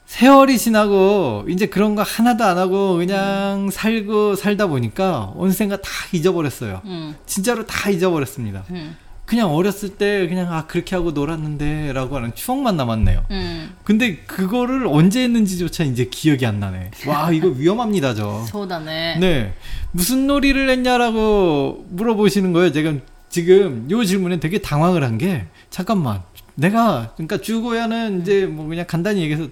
[0.05, 3.69] 세월이 지나고 이제 그런 거 하나도 안 하고 그냥 음.
[3.69, 6.81] 살고 살다 보니까 어느샌가 다 잊어버렸어요.
[6.85, 7.15] 음.
[7.25, 8.63] 진짜로 다 잊어버렸습니다.
[8.69, 8.95] 음.
[9.26, 13.24] 그냥 어렸을 때 그냥 아 그렇게 하고 놀았는데라고 하는 추억만 남았네요.
[13.30, 13.70] うん。
[13.84, 16.90] 근데 그거를 언제 했는지조차 이제 기억이 안 나네.
[17.06, 18.44] 와 이거 위험합니다 저.
[18.46, 19.16] そうだね。
[19.20, 19.54] 네
[19.92, 22.72] 무슨 놀이를 했냐라고 물어보시는 거예요.
[22.72, 22.94] 제가
[23.30, 26.22] 지금 요 질문에 되게 당황을 한 게 잠깐만
[26.54, 29.48] 내가 그러니까 주고야는 이제 뭐 그냥 간단히 얘기해서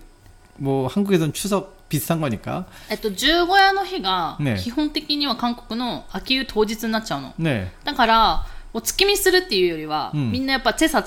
[0.56, 7.32] 뭐 한국에선 추석 비슷한 거니까 えっと、十五夜の日がね、基本的には韓国の秋湯当日になっちゃうの。
[7.38, 10.31] 네 だから、 お月見するっていうよりは、うん。
[10.31, 11.01] みんなやっぱチェサ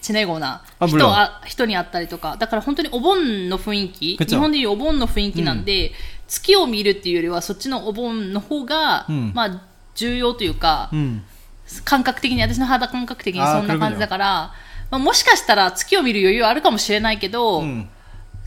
[0.00, 5.92] チネゴな人あ人に会ったりとか、だから本当にお盆の雰囲気、日本でいうお盆の雰囲気なんで、
[6.28, 9.32] 月を見るっていうよりは、そっちのお盆の方が、うん。
[9.34, 9.62] まあ、
[9.96, 11.22] 重要というか、 음.
[11.84, 14.52] 感覚的に、私の肌感覚的にそんな感じだから、
[14.90, 17.88] まあ、もしかしたら月を見る余裕あるかもしれないけど、 음.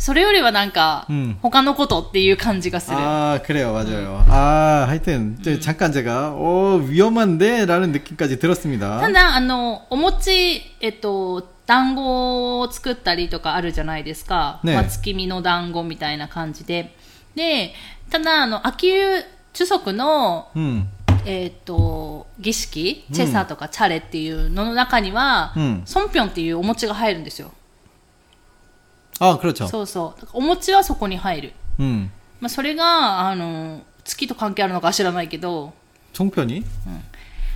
[0.01, 2.97] それよりはなんか、うん他のことっていう感じがする。
[2.99, 14.61] 아 그래요 맞아요 아 하여튼 저 잠깐 제가 어 위험한데라는 느낌까지 た 들었습니다 だ、あの、お餅、えっと、団子を作ったりとかあるじゃないですか。
[14.63, 16.95] ねまあ、月見の団子みたいな感じで。
[17.35, 17.73] で、
[18.11, 20.85] ただ、あの、秋湯、主足の、 음.
[21.25, 27.51] えっと、儀式、チェサとかチャレっていうのの中には、うんソンピョンっていうお餅が入るんですよ。
[29.21, 30.21] 아 그렇죠 そうそう。
[30.21, 31.53] だからお餅はそこに入る。
[31.79, 32.11] 음.
[32.41, 35.73] まあ、それが、あの、月と関係あるのかは知らないけど、
[36.13, 36.63] 종편이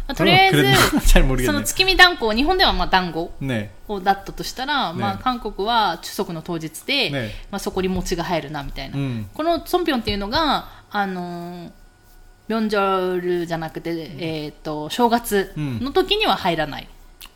[0.08, 0.62] まあ、とりあえず、
[1.06, 9.26] 잘 そ 모르겠네 の月見団子、日本ではまあ団子 네 をだったとしたら、まあ、ね韓国は中足の当日で、ねまあ、そこに餅が入るなみたいな、 음.
[9.34, 11.70] このソンピョンっていうのがあのー
[12.48, 16.88] ビョンジョルじゃなくて、えー、と正月の時には入らない、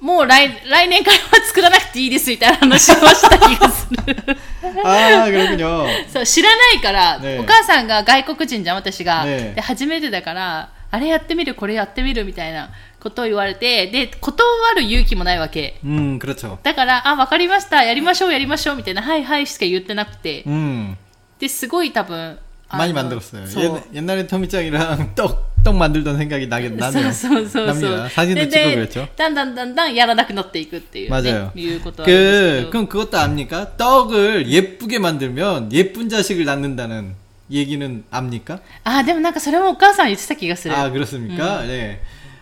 [0.00, 4.36] もう来来年からは作らなくていいですみたいな話をした気がする。
[4.84, 5.86] 아, 그렇군요.
[6.12, 9.24] そう、知らないから、ねお母さんが外国人じゃん、私が。
[9.24, 15.78] ねで、初めてだから、あれやってみる、これやってみるみたいなことを言われて、で、断る勇気もないわけ。
[15.84, 16.58] 음, 그렇죠.
[16.62, 20.42] だから、あ、わかりました、やりましょう、やりましょう、みたいな、はいはいしか言ってなくて。
[20.46, 20.96] 음,
[21.38, 22.36] で、すごい多分、あの
[22.68, 23.46] 많이 만들었어요.
[23.46, 27.12] そう 옛, 옛날에 토미짱이랑 떡, 떡 만들던 생각이 나게 そう 나네요.
[27.12, 27.66] そうそうそう。
[27.66, 28.08] 납니다.
[28.08, 29.08] 사진도 で 찍고 で 그랬죠.
[29.16, 31.16] だんだんだんだんやらなくなっていくっていう、ね。
[31.22, 31.52] 맞아요.
[31.54, 32.70] いうことはあるんですけ 그, ど。
[32.70, 33.76] 그럼 그것도 압니까?
[33.76, 37.14] 떡을 예쁘게 만들면 예쁜 자식을 낳는다는
[37.52, 38.58] 얘기는 압니까?
[38.82, 40.74] あ、でもなんかそれもお母さん言ってた気がする。
[40.74, 41.62] 아, 그렇습니까?
[41.66, 42.00] 네.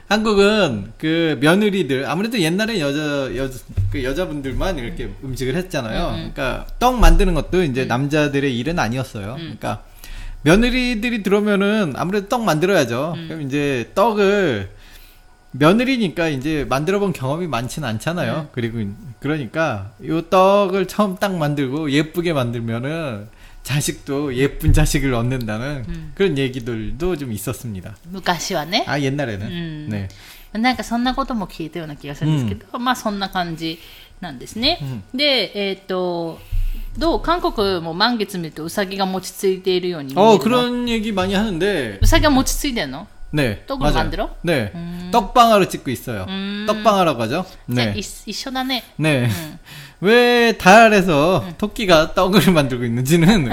[0.08, 3.48] 한국은 그 며느리들 아무래도 옛날에 여자 여,
[3.90, 6.12] 그 여자분들만 이렇게 음식을 했잖아요.
[6.12, 9.36] 그러니까 떡 만드는 것도 이제 남자들의 일은 아니었어요.
[9.38, 9.84] 그러니까
[10.46, 13.14] 며느리들이 들어오면은 아무래도 떡 만들어야죠.
[13.28, 14.70] 그럼 이제 떡을
[15.52, 18.48] 며느리니까 이제 만들어 본 경험이 많지는 않잖아요.
[18.52, 18.78] 그리고
[19.20, 23.28] 그러니까 요 떡을 처음 딱 만들고 예쁘게 만들면은
[23.62, 27.94] 자식도 예쁜 자식을 얻는다는 그런 얘기들도 좀 있었습니다.
[28.10, 28.84] 昔はね。
[28.88, 30.08] 아 옛날에는 うん 네.
[30.52, 33.78] なんかそんなことも聞いたような気がするんですけど、まあそんな感じ
[34.20, 34.78] なんですね。
[35.14, 36.38] で、えっ、と、
[36.98, 43.94] どう韓国も満月見るとウサギが持ち着いているように見える 어 の 그런 얘기 많이 하는데 ウサギが持ち着いてんの 네 떡을 맞아요.
[43.94, 44.36] 만들어?
[44.42, 44.72] 네
[45.10, 46.26] 떡방아로 찍고 있어요.
[46.28, 46.64] 음.
[46.66, 47.46] 떡방아라고 하죠.
[47.70, 48.82] じゃあ 네 一一緒だね。
[48.96, 49.28] 네.
[50.02, 53.48] 왜 달에서 토끼가 떡을 만들고 있는지는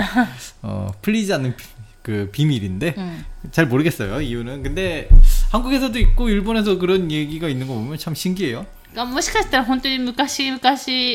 [0.64, 1.64] 어, 풀리지 않는 비,
[2.02, 3.24] 그 비밀인데 음.
[3.52, 4.64] 잘 모르겠어요 이유는.
[4.64, 5.08] 근데
[5.52, 8.66] 한국에서도 있고 일본에서 그런 얘기가 있는 거 보면 참 신기해요.
[8.96, 10.60] がもしかしたら本当に昔々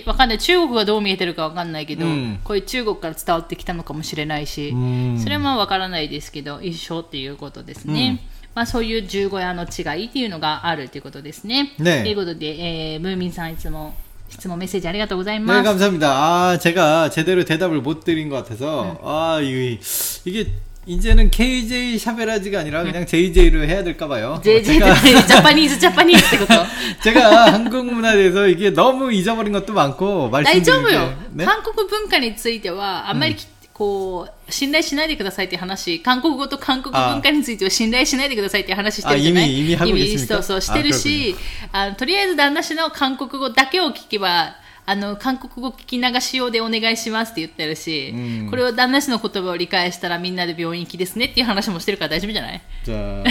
[0.07, 5.19] わかんない中国がどう見えてるかわかんないけど、うんこういう中国から伝わってきたのかもしれないし、 음.
[5.21, 8.21] それもわからないですけど一緒っていうことですね、
[8.55, 12.47] まあ、そういう十五夜の違いっていうのがあるということですねねということで、
[12.93, 13.95] えームーミンさんいつも
[14.29, 16.51] 質問メッセージありがとうございま 네 す、 감사합니다.
[16.53, 19.81] 아 제가 제대로 대답을 못 드린 것 같아서 아 이게
[20.25, 20.53] 이게
[20.89, 24.39] 이제는 KJ 샤베라지가 아니라 그냥 JJ로 해야 될까 봐요.
[24.43, 26.55] ジェジェジ 제가 ャパニーズジャパニーズってこと
[27.03, 31.47] 제가 한국 문화에 대해서 이게 너무 잊어버린 것도 많고 大 말씀드린 丈夫よ、 게 네?
[31.47, 41.35] 韓国文化についてはあんまりき、こう信頼しないでくださいっていう話韓国語と韓国文化については信頼しないでくださいっていう話してるじゃないあ意味意味ハグですかそうそうしてるし
[41.73, 44.55] あのとりあえず旦那氏の韓国語だけを聞けば
[44.89, 53.25] あの韓国語聞き流し用でお願いしますって言ってるし、うんこれを旦那氏の言葉を理解したらみんなで病院行きですねっていう話もしてるから大丈夫じゃない 자,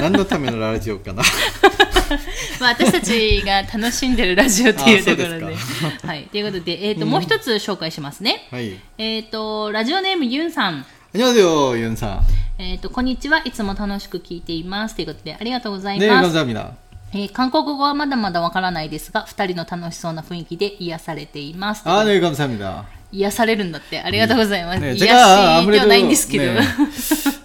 [0.00, 1.22] 난노타면 라디오까나.
[2.60, 5.34] まあ、私たちが楽しんでるラジオっていうところで。
[5.36, 6.24] あそう ですはい。
[6.30, 8.46] ということで、えっ、と、もう一つ紹介しますね。
[8.50, 8.76] 하이.
[8.98, 10.84] えっ、と、ラジオネームユンさん。
[11.14, 12.20] 안녕하세요, 윤사.
[12.58, 13.40] えっ、と、こんにちは。
[13.46, 14.94] いつも楽しく聞いています。
[14.94, 16.22] ということで、ありがとうござい 네, ます。
[16.34, 16.74] 감사합니다.
[17.14, 21.82] えー韓国語はまだまだわからないですが、二人の楽しそうな雰囲気で癒されています。
[21.86, 22.84] 아, 네, 감사합니다.
[23.12, 24.00] 癒されるんだって。
[24.00, 24.80] ありがとうございます。
[24.80, 26.44] 네, 癒 제가 しでは 아무래도 ないんですけど。
[26.54, 26.60] 네,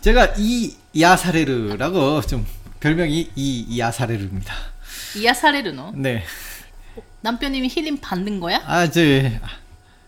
[0.02, 2.46] 제가 이 야사레르라고 좀
[2.80, 4.54] 별명이 이 야사레르입니다.
[5.18, 6.24] 癒されるの 네.
[7.22, 8.62] 남편님이 힐링 받는 거야?
[8.66, 9.02] 아, 저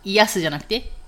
[0.05, 0.91] 癒すじゃなくて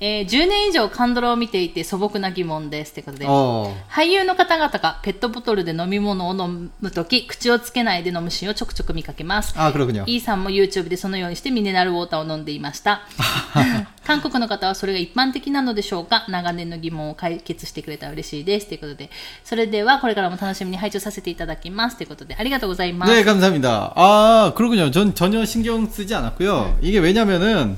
[0.00, 2.92] えー10年以上カンドラを見ていて素朴な疑問です。
[2.92, 9.54] ということで、 어, 俳優の方々がペットボトルで飲み物を飲むとき、口をつけないで飲むシーンをちょくちょく見かけます。
[9.56, 10.04] 아, 그렇군요.
[10.06, 13.02] E さんも YouTube でそのようにしてミネラルウォーターを飲んでいました。
[14.04, 18.66] 韓国の方はそれが一般的なのでしょうか長年の疑問を解決してくれたら嬉しいです。
[18.66, 19.08] ということで、
[19.44, 21.96] それではこれからも楽しみに拝聴させていただきます。
[21.96, 23.12] ということで、ありがとうございます。
[23.12, 23.92] 네, 감사합니다.
[23.96, 24.90] 아, 그렇군요.
[24.90, 26.78] 전 전혀 신경 쓰지 않았고요.
[26.82, 27.76] 이게 왜냐면은,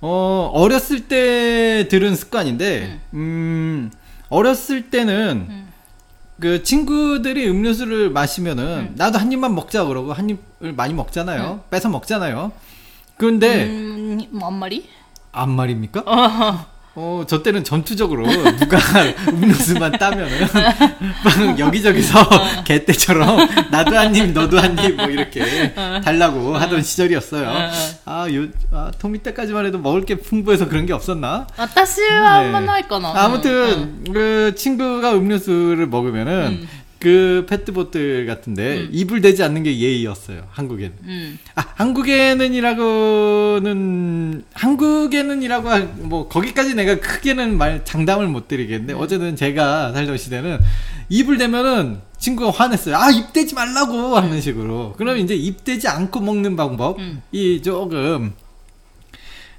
[0.00, 3.00] 어, 어렸을 때 들은 습관인데, 네.
[3.14, 3.90] 음,
[4.28, 5.68] 어렸을 때는 음.
[6.40, 8.92] 그 친구들이 음료수를 마시면은 네.
[8.96, 11.54] 나도 한 입만 먹자 그러고 한 입을 많이 먹잖아요.
[11.54, 11.60] 네.
[11.70, 12.52] 뺏어 먹잖아요.
[13.16, 14.88] 그런데, 음, 뭐 앞말이?
[15.32, 16.04] 앞말입니까?
[16.06, 16.77] 어.
[16.94, 18.78] 어, 저 때는 전투적으로 누가
[19.28, 20.48] 음료수만 따면은
[21.24, 22.64] 막 여기저기서 어.
[22.64, 27.48] 개떼처럼 나도 한 입, 너도 한 입 뭐 이렇게 달라고 하던 시절이었어요.
[28.04, 31.46] 아, 요, 아, 토미 때까지만 해도 먹을 게 풍부해서 그런 게 없었나?
[32.26, 32.50] 아, 네.
[33.16, 36.68] 아무튼 그 친구가 음료수를 먹으면은 음.
[36.99, 40.47] 그 페트보틀 같은데 입을 대지 않는 게 예의였어요.
[40.51, 40.93] 한국엔.
[41.03, 41.39] うん。
[41.55, 50.17] 아, 한국에는이라고는 한국에는이라고 하- 뭐 거기까지 내가 크게는 말 장담을 못 드리겠는데 어쨌든 제가 살던
[50.17, 50.59] 시대는
[51.09, 52.95] 입을 대면은 친구가 화냈어요.
[52.95, 54.93] 아, 입 대지 말라고 하는 식으로.
[54.97, 58.33] 그럼 이제 입 대지 않고 먹는 방법이 조금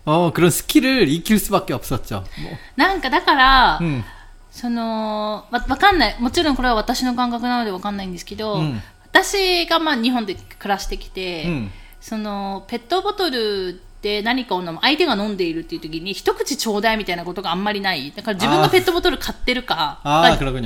[0.06, 2.24] 어 그런 스킬을 익힐 수밖에 없었죠.
[2.42, 4.02] 뭐, なんかだから、 음,
[4.51, 6.15] そのわわかんない。
[6.19, 8.81] もちろんこれは私の感覚なのでわかんないんですけど、うん。
[9.11, 18.11] 私がまあ日本で暮らしてきて、うん、そのペットボトルで何かを飲む相手が飲んでいるっていう時に一口ちょうだいみたいなことがあんまりない。
[18.15, 19.99] だから自分がペットボトル買ってるか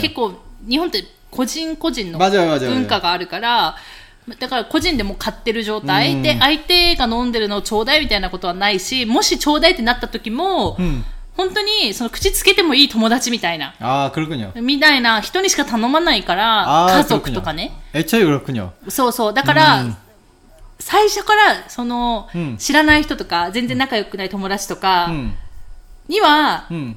[0.01, 0.33] 結構
[0.67, 3.75] 日本って個人個人の文化があるから
[4.39, 11.03] だから個人でも買ってる状態、うん、で相手が飲んでるのをちょうだいみたいなことはないしもしちょうだいってなった時も、うん。
[11.36, 13.74] 本当にその口つけてもいい友達みたいな。
[13.80, 14.52] 아 그렇군요.
[14.60, 17.72] みたいな人にしか頼まないから、 아 家族とかね。
[17.94, 18.70] 애초에 그렇군요.
[18.88, 19.34] そうそう。
[19.34, 19.96] だから、うん
[20.80, 25.32] 最初から、その、うん知らない人とか、全然仲良くない友達とか 음,
[26.08, 26.96] には、 음.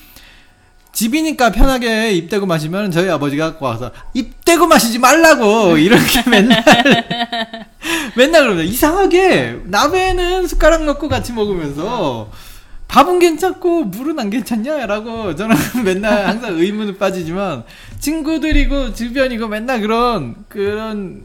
[0.92, 6.64] 집이니까 편하게 입 대고 마시면 저희 아버지가 갖고 와서 입 대고 마시지 말라고 이렇게 맨날
[8.16, 12.30] 맨날 그러면 이상하게 나베는 숟가락 넣고 같이 먹으면서
[12.88, 17.64] 밥은 괜찮고 물은 안 괜찮냐라고 저는 맨날 항상 의문을 빠지지만
[17.98, 21.24] 친구들이고 주변이고 맨날 그런 그런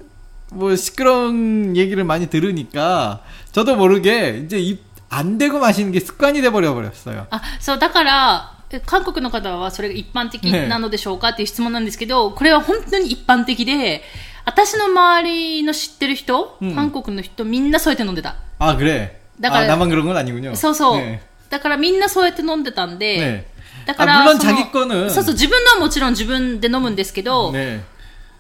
[0.52, 3.22] 뭐 시끄러운 얘기를 많이 들으니까
[3.54, 7.28] 저도 모르게 이제 입 안 대고 마시는 게 습관이 돼 버려 버렸어요.
[7.30, 8.55] あ、そう、だから、え
[8.86, 14.02] 韓国の方はそれが一般的なのでしょうかっていう質問なんですけど、これは本当に一般的で、
[14.46, 18.36] 私の周りの知ってる人、うん韓国の人みんなそうやって飲んでた。
[18.60, 19.20] 아 그래.
[19.40, 19.68] 나 아 그래.
[19.68, 20.56] 나만 그런 건 아니군요.
[20.56, 20.98] そうそう。
[20.98, 21.20] 네.
[21.50, 23.86] だからみんなそうやって飲んでたんで、 네.
[23.86, 27.82] だから、 아, 물론 その 자기 거는 そうそう、自分のはもちろん自分で飲むんですけど、 네.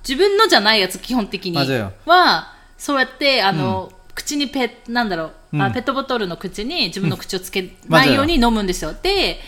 [0.08, 8.94] 自分のじゃないやつ基本的に 맞아요 は、そうやって、あの、口にペ、なんだろう、あうんペットボトルの口に自分の口をつけ 맞아요 ないように飲むんですよ。
[9.02, 9.40] で、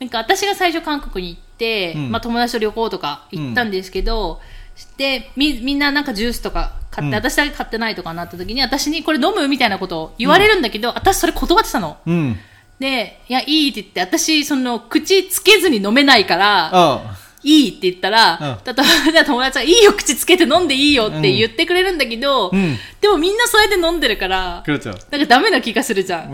[0.00, 4.40] なんか私が最初韓国に行って、うん、まあ友達と旅行とか行ったんですけど、
[4.90, 11.98] うん、でみみんななんかジュースとか買って、私だけ買ってないとかなった時に私にこれ飲むみたいなことを言われるんだけど、私それ断ってたの。
[12.80, 26.32] で、いや、いいって言って、私、その、口つけずに飲めないから、いいって言ったら、例えば友達がいいよ、口つけて飲んでいいよって言ってくれるんだけど、うん、でもみんなそれで飲んでるから、なんかダメな気がするじゃん。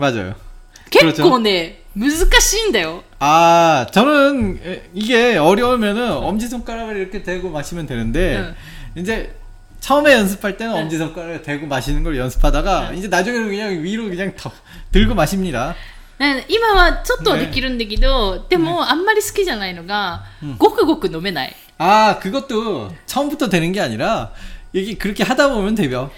[0.89, 3.02] 結構ね、 難しいんだよ。
[3.18, 8.54] 아, 저는 에, 이게 어려우면은 엄지손가락을 이렇게 대고 마시면 되는데
[8.94, 9.34] 이제
[9.80, 14.50] 처음에 연습할 때는 엄지손가락을 대고 마시는 걸 연습하다가 이제 나중에는 그냥 위로 그냥 더
[14.90, 15.74] 들고 마십니다.
[16.18, 20.22] ね今はちょっとはできるんだけど、でもあんまり好きじゃないのが、
[20.58, 21.54] ごくごく飲めない。
[21.78, 24.32] 아, 그것도 처음부터 되는 게 아니라
[24.72, 26.10] 이게 그렇게 하다 보면 돼요.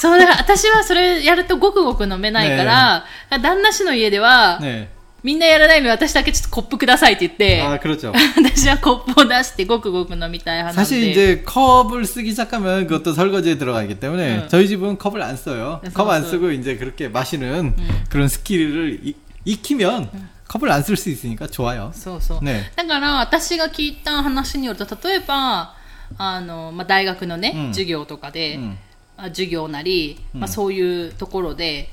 [0.00, 4.88] そう、だから私はそれやるとごくごく飲めないから、旦那氏の家では、 네.
[5.22, 8.12] みんなやらないのに私だけちょっとコップくださいって言って、 아, 그렇죠.
[8.36, 10.74] 私はコップを出してごくごく飲みたい派なんで。
[10.74, 14.48] 사실 이제 컵을 쓰기 시작하면 그것도 설거지에 들어가기 때문에 응.
[14.48, 15.78] 저희 집은 컵을 안 써요.
[15.80, 16.28] 그래서 컵 안 써.
[16.28, 17.74] 쓰고 이제 그렇게 마시는
[18.10, 19.14] 그런 스킬을 이-
[19.46, 20.10] 익히면
[20.46, 21.90] 컵을 안 쓸 수 있으니까 좋아요.
[21.94, 22.44] そうそう。
[22.44, 25.74] ねだから、私が聞いた話によると、例えば、
[26.18, 28.78] あの、まあ、大学のね、うん授業とかで、うん
[29.16, 31.88] あ授業なり、まあ、うんそういうところで、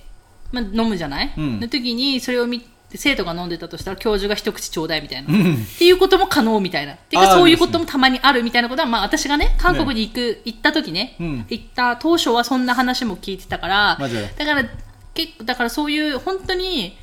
[0.52, 5.34] まあ、飲むじゃない、うんの時に、それを見て、 生徒が飲んでたとしたら、教授が一口ちょうだいみたいな。
[5.34, 6.94] うんっていうことも可能みたいな。
[6.96, 14.28] てあーか、そういうこともたまにあるみたいなことは、まあ、私がね、韓国に行く、行った時ね、うん行った当初はそんな話も聞いてたから、 맞아요.
[14.38, 14.66] だから、
[15.14, 16.98] 結構、だからそういう、本当に、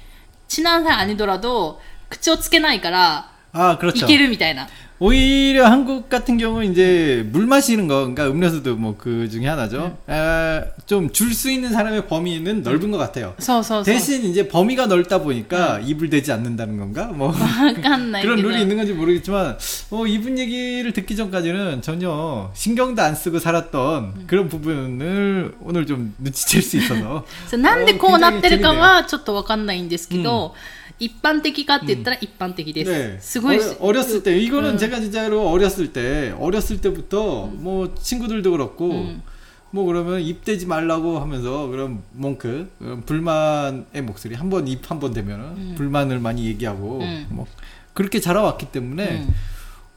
[0.49, 4.07] 친한사이아니더라도口をつけないから、 아 い 그렇죠.
[4.07, 4.69] けるみたいな。
[5.03, 9.97] 오히려 한국 같은 경우는 이제 물 마시는 거, 그러니까 음료수도 뭐 그 중에 하나죠.
[10.09, 13.33] 아, 좀 줄 수 있는 사람의 범위는 넓은 것 같아요.
[13.39, 13.85] そうそうそう。
[13.85, 17.05] 대신 이제 범위가 넓다 보니까 입을 대지 않는다는 건가?
[17.15, 17.33] 뭐 わ
[17.81, 18.35] かんないけど。
[18.35, 19.57] 그런 룰이 있는 건지 모르겠지만
[19.93, 26.61] 어, 이분 얘기를 듣기 전까지는 전혀 신경도 안 쓰고 살았던 그런 부분을 오늘 좀 눈치챌
[26.61, 31.86] 수 있어서 そうなんでこうなってるかはちょっとわかんないんですけど、一 입반 뜨기가 음.
[31.88, 32.90] 됐더라 입반 뜨기です.
[32.90, 33.18] 네.
[33.20, 33.62] 수고했...
[33.62, 34.78] 어려, 어렸을 때 이거는 음.
[34.78, 37.64] 제가 진짜로 어렸을 때 어렸을 때부터 음.
[37.64, 39.16] 뭐 친구들도 그렇고
[39.72, 45.14] 뭐 그러면 입대지 말라고 하면서 그럼 몽크 그럼 불만의 목소리 한 번 입 한 번
[45.14, 45.74] 되면은 음.
[45.76, 47.26] 불만을 많이 얘기하고 음.
[47.30, 47.48] 뭐
[47.94, 49.34] 그렇게 자라왔기 때문에 음.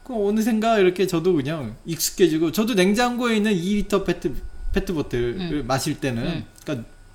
[0.03, 4.33] 그 어느샌가 이렇게 저도 그냥 익숙해지고 저도 냉장고에 있는 2리터 페트
[4.73, 6.89] 페트 보틀을 마실 때는 그러니까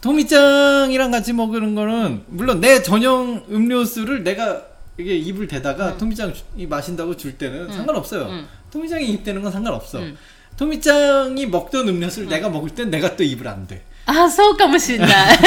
[0.00, 4.62] 토미짱이랑 같이 먹는 거는 물론 내 전용 음료수를 내가
[4.98, 8.24] 이게 입을 대다가 토미짱이 마신다고 줄 때는 상관없어요.
[8.26, 8.48] 음.
[8.72, 9.98] 토미짱이 입 대는 건 상관없어.
[10.00, 10.16] 음.
[10.56, 13.82] 토미짱이 먹던 음료수를 내가 먹을 땐 내가 또 입을 안 대.
[14.04, 15.38] ああそうかもしれない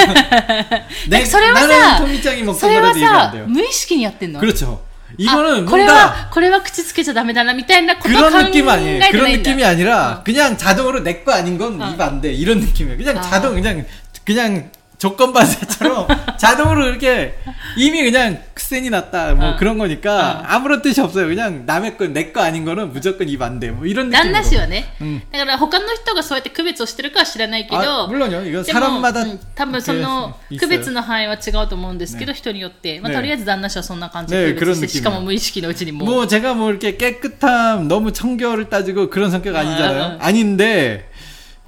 [1.09, 3.45] 내, それは 나는 さ 토미짱이 そ 먹던 れは 거라도 입을 안 さ 돼요.
[3.49, 4.81] 無意識にやってんの 그렇죠.
[5.11, 8.99] あ 이거는 これ 뭔가 はこれは口つけちゃダメだなみたいなことを考 그런 え 느낌 て 아니에요.
[8.99, 11.91] ないん 그런 だ 느낌이 아니라 그냥 자동으로 내 거 아닌 건 어.
[11.93, 12.31] 입 안 돼.
[12.31, 12.97] 이런 느낌이에요.
[12.97, 13.21] 그냥 아.
[13.21, 13.86] 자동 그냥
[14.29, 16.07] 그냥 조건 반사처럼
[16.38, 17.36] 자동으로 이렇게
[17.77, 19.55] 이미 그냥 癖に 났다 뭐 어.
[19.57, 20.43] 그런 거니까 어.
[20.47, 21.27] 아무런 뜻이 없어요.
[21.27, 23.69] 그냥 남의 거 내 거 아닌 거는 무조건 입 안 돼.
[23.71, 24.31] 뭐 이런 旦 느낌으로.
[24.31, 28.47] 那氏はね、うんだから他の人がそうやって区別をしてるかは知らないけど、 아, 물론요.
[28.47, 30.93] 이거 でも 사람마다 うん多分その 이렇게 区別 있어요.
[30.95, 40.17] の範囲は違うと思うんですけど、人によって、まあ、ねとりあえず旦那氏はそんな感じねで区別して、 그런느낌이에요 しかも無意識のうちにもう、 뭐 제가 뭐 이렇게 깨끗함 너무 청결을 따지고 그런 성격 아니잖아요.
[40.21, 40.25] 아.
[40.25, 41.08] 아닌데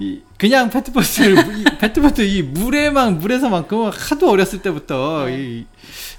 [0.03, 5.67] 이 그냥 페트보트를 이 페트보트 이 물에만 물에서만큼 하도 어렸을 때부터 이,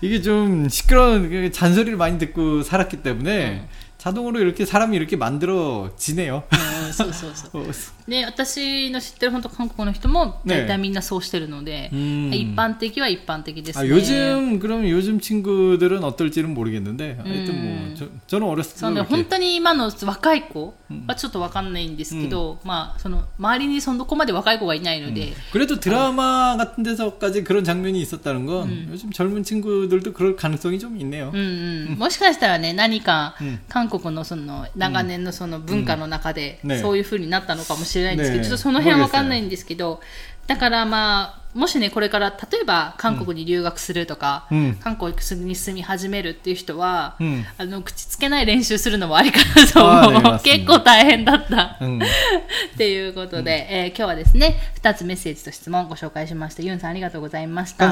[0.01, 3.67] 이게 좀 시끄러운 그 잔소리를 많이 듣고 살았기 때문에
[3.97, 6.43] 자동으로 이렇게 사람이 이렇게 만들어지네요.
[6.92, 7.72] うんそうそうそう 어,
[8.08, 12.30] で私の知ってる本当韓国の人もね大体みんなそうしてるので、 음.
[12.32, 17.86] 一般的は一般的です 아, ね 요즘 그럼 요즘 친구들은 어떨지는 모르겠는데 하여튼 음.
[17.88, 20.74] 뭐 저, 저는 어렸을 そう 때 ね、本当に今の若い子
[21.06, 31.30] はちょっとわかんないんですけど、まあ、その周りにそこまで若い子がいないので、 그래도 드라마 같은 데서까지 그런 장면이 있었다는 건 요즘 젊은 친구들도 그럴 가능성이 좀 있네요.
[31.32, 40.01] うんうん、もしかしたらね何かうん韓国のその長年のその文化の中でうんね そういうふうになったのかもしれないんですけど、ちょっとその辺は分かんないんですけど、
[40.47, 45.13] だからまあ、もしね、これから例えば韓国に留学するとか、うん、韓国
[45.45, 50.39] に住み始めるっていう人は、うん、あの、口つけない練習するのもありかなと思う。
[50.43, 51.77] 結構大変だった。
[51.79, 52.05] うん、っ
[52.77, 56.63] ていうことで、えー、今日はですね、2つメッセージと質問をご紹介しました。
[56.63, 57.85] ユンさんありがとうございました。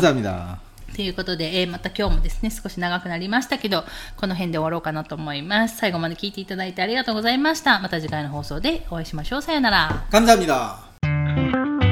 [0.95, 3.85] ということで、えーまた今日もですね、少し長くなりましたけど、
[4.17, 5.77] この辺で終わろうかなと思います。
[5.77, 7.81] 最後まで聞いていただいてありがとうございました。
[7.81, 9.43] また次回の放送でお会いしましょう。
[9.43, 10.07] さよなら。
[10.11, 11.90] 감사합니다.